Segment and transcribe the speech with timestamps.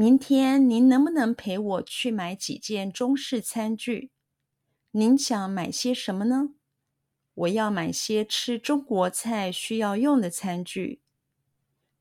[0.00, 4.12] 明天您能不能陪我去买几件中式餐具？
[4.92, 6.50] 您想买些什么呢？
[7.34, 11.02] 我要买些吃中国菜需要用的餐具。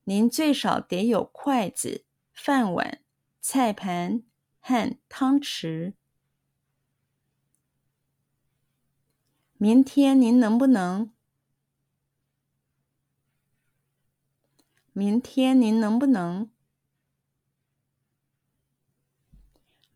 [0.04, 3.01] 您最少得有筷子、饭碗、
[3.41, 4.21] 菜盘
[4.59, 5.93] 和汤匙。
[9.57, 11.11] 明天您能不能？
[14.93, 16.52] 明天您能不能？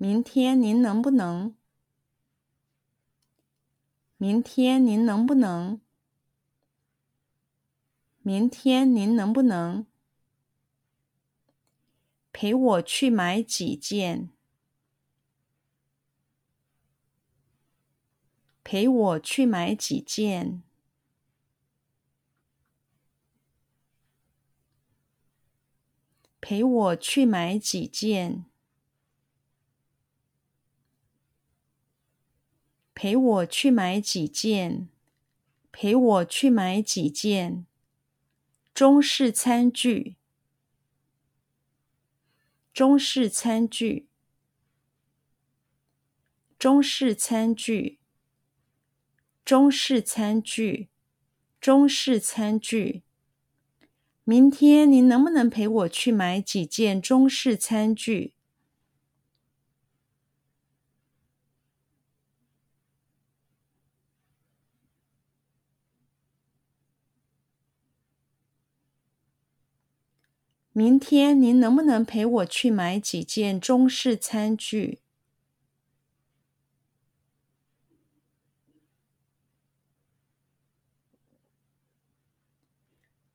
[0.01, 1.55] 明天您能不能？
[4.17, 5.79] 明天您能不能？
[8.23, 9.85] 明天您能不能
[12.33, 14.31] 陪我去买几件？
[18.63, 20.63] 陪我去买几件？
[26.39, 28.50] 陪我去买几件？
[33.01, 34.87] 陪我去买几件？
[35.71, 37.65] 陪我去买几件？
[38.75, 40.17] 中式餐具，
[42.71, 44.07] 中式餐具，
[46.59, 47.97] 中式餐具，
[49.43, 50.89] 中式餐具，
[51.59, 53.01] 中式餐具。
[54.23, 58.35] 明天您能不能陪我去买几件中式餐具？
[70.73, 74.99] 明天您能不能陪我去买几件中式餐具？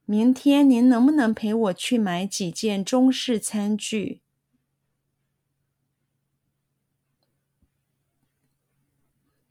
[0.06, 4.22] 明天您能不能陪我去买几件中式餐具？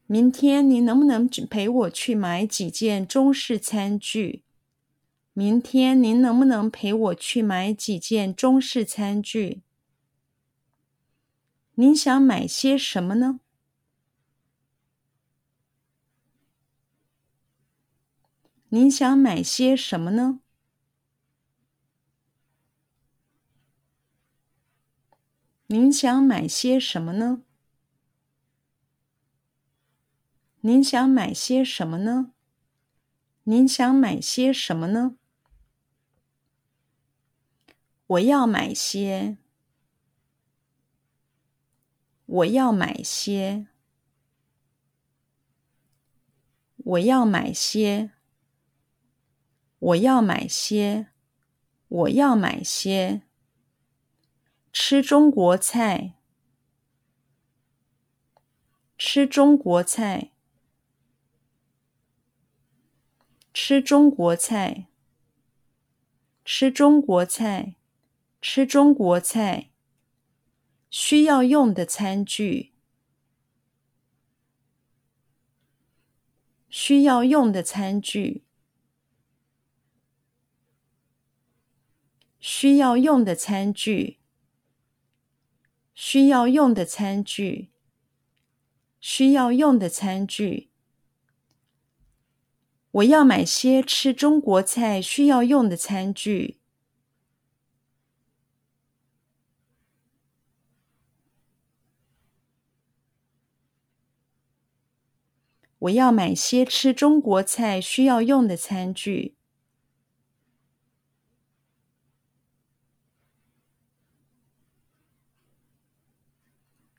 [0.08, 4.45] 明天您能不能陪我去买几件中式餐具？
[5.38, 9.60] 明天您能不能陪我去买几件中式餐具？
[11.74, 13.40] 您想买些什么呢？
[18.70, 20.40] 您想买些什么呢？
[25.66, 27.42] 您想买些什么呢？
[30.62, 32.32] 您想买些什么呢？
[33.44, 35.18] 您想买些什么呢？
[38.08, 39.36] 我要买些，
[42.26, 43.66] 我要买些，
[46.76, 48.12] 我要买些，
[49.80, 51.08] 我要买些，
[51.88, 53.22] 我要买些。
[54.72, 56.14] 吃中国菜，
[58.96, 60.30] 吃中国菜，
[63.52, 64.86] 吃中国菜，
[66.44, 67.74] 吃中国菜。
[68.48, 69.72] 吃中国菜
[70.88, 72.74] 需要用的餐具，
[76.68, 78.44] 需要用的餐具，
[82.38, 84.20] 需要用的餐具，
[85.92, 87.72] 需要用的餐具，
[89.00, 90.70] 需要用的餐具。
[92.92, 96.55] 我要买些吃中国菜需要用的餐具。
[105.78, 109.36] 我要买些吃中国菜需要用的餐具。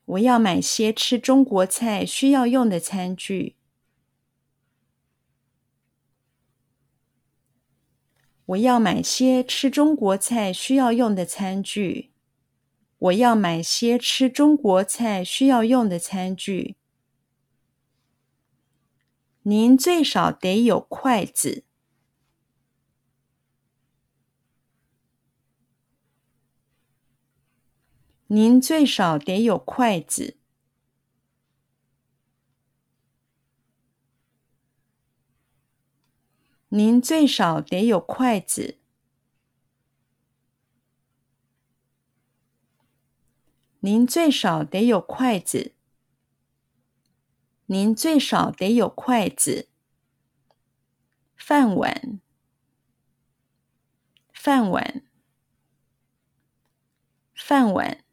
[0.06, 3.56] 我要买些吃中国菜需要用的餐具。
[8.46, 12.12] 我要买些吃中国菜需要用的餐具。
[13.00, 16.78] 我要买些吃中国菜需要用的餐具。
[19.50, 21.64] 您最少得有筷子。
[28.28, 30.36] 您最少得有筷子。
[36.68, 38.80] 您最少得有筷子。
[43.80, 45.77] 您最少得有筷子。
[47.70, 49.68] 您最少得有筷子、
[51.36, 52.22] 饭碗、
[54.34, 55.04] 饭碗、
[57.36, 58.06] 饭碗、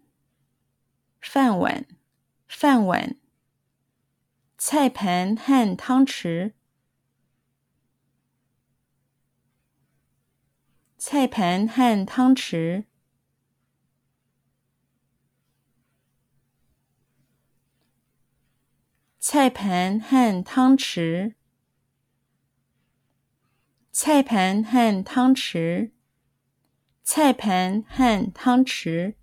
[1.21, 1.87] 饭碗，
[2.49, 3.17] 饭碗。
[4.57, 6.55] 菜盘和汤匙，
[10.97, 12.87] 菜盘和汤匙。
[19.45, 21.35] 菜盘和汤匙，
[23.93, 25.91] 菜盘和汤匙，
[27.03, 29.17] 菜盘和汤匙。